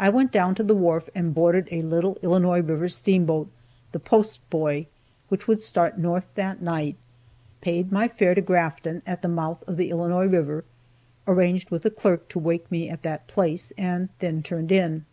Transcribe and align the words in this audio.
I 0.00 0.08
went 0.08 0.32
down 0.32 0.56
to 0.56 0.64
the 0.64 0.74
wharf 0.74 1.08
and 1.14 1.32
boarded 1.32 1.68
a 1.70 1.82
little 1.82 2.18
Illinois 2.22 2.60
river 2.60 2.88
steamboat, 2.88 3.48
the 3.92 4.00
Post 4.00 4.40
Boy, 4.50 4.88
which 5.28 5.46
would 5.46 5.62
start 5.62 5.96
north 5.96 6.26
that 6.34 6.60
night, 6.60 6.96
paid 7.60 7.92
my 7.92 8.08
fare 8.08 8.34
to 8.34 8.40
Grafton, 8.40 9.00
at 9.06 9.22
the 9.22 9.28
mouth 9.28 9.62
of 9.68 9.76
the 9.76 9.90
Illinois 9.90 10.26
river, 10.26 10.64
arranged 11.28 11.70
with 11.70 11.82
the 11.82 11.90
clerk 11.92 12.28
to 12.30 12.40
wake 12.40 12.68
me 12.68 12.88
at 12.88 13.04
that 13.04 13.28
place, 13.28 13.72
and 13.78 14.08
then 14.18 14.42
turned 14.42 14.72
in. 14.72 15.04